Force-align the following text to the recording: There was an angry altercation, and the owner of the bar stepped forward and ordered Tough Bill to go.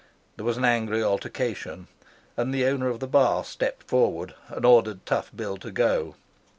There 0.35 0.45
was 0.47 0.57
an 0.57 0.65
angry 0.65 1.03
altercation, 1.03 1.85
and 2.35 2.51
the 2.51 2.65
owner 2.65 2.87
of 2.87 2.99
the 2.99 3.05
bar 3.07 3.43
stepped 3.43 3.83
forward 3.83 4.33
and 4.47 4.65
ordered 4.65 5.05
Tough 5.05 5.29
Bill 5.35 5.57
to 5.57 5.69
go. 5.69 6.15